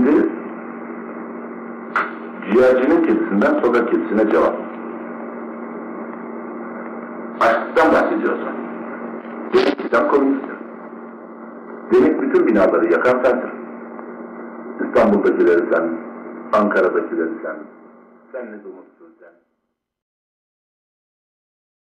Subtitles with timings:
[0.00, 0.28] Şimdi
[2.52, 4.56] ciğercinin kedisinden sokak kedisine cevap.
[7.40, 8.48] Açlıktan bahsediyorsun.
[9.54, 10.58] Demek ki sen komünistsin.
[11.92, 13.50] Demek bütün binaları yakan sensin.
[14.86, 15.90] İstanbul'dakileri sen,
[16.52, 17.56] Ankara'dakileri sen.
[18.32, 18.90] Sen ne durumsun?